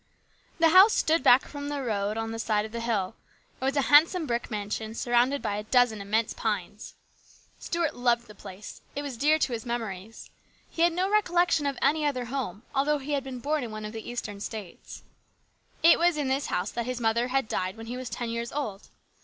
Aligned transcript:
The 0.57 0.69
house 0.69 0.93
stood 0.93 1.21
back 1.21 1.43
from 1.47 1.69
the 1.69 1.83
road 1.83 2.17
on 2.17 2.31
the 2.31 2.39
side 2.39 2.65
of 2.65 2.71
the 2.71 2.79
hill. 2.79 3.13
It 3.61 3.65
was 3.65 3.75
a 3.77 3.83
handsome 3.83 4.25
brick 4.25 4.49
mansion, 4.49 4.95
surrounded 4.95 5.43
by 5.43 5.57
a 5.57 5.63
dozen 5.63 6.01
immense 6.01 6.33
pines. 6.33 6.95
Stuart 7.59 7.95
loved 7.95 8.21
THE 8.23 8.33
GREAT 8.33 8.39
STRIKE. 8.39 8.39
17 8.39 8.39
the 8.39 8.41
place. 8.65 8.81
It 8.95 9.01
was 9.03 9.17
dear 9.17 9.37
to 9.37 9.53
his 9.53 9.63
memories. 9.63 10.31
He 10.67 10.81
had 10.81 10.93
no 10.93 11.07
recollection 11.07 11.67
of 11.67 11.77
any 11.83 12.03
other 12.03 12.25
home, 12.25 12.63
although 12.73 12.97
he 12.97 13.11
had 13.11 13.23
been 13.23 13.41
born 13.41 13.63
in 13.63 13.69
one 13.69 13.85
of 13.85 13.93
the 13.93 14.09
eastern 14.09 14.39
states. 14.39 15.03
It 15.83 15.99
was 15.99 16.17
in 16.17 16.29
this 16.29 16.47
house 16.47 16.71
that 16.71 16.87
his 16.87 16.99
mother 16.99 17.27
had 17.27 17.47
died 17.47 17.77
when 17.77 17.85
he 17.85 17.95
was 17.97 18.09
ten 18.09 18.31
years 18.31 18.51
old. 18.51 18.87